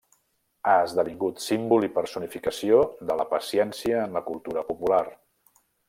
Ha 0.69 0.77
esdevingut 0.85 1.43
símbol 1.43 1.85
i 1.87 1.91
personificació 1.99 2.79
de 3.11 3.19
la 3.21 3.29
paciència 3.35 4.01
en 4.07 4.19
la 4.19 4.25
cultura 4.31 4.65
popular. 4.73 5.03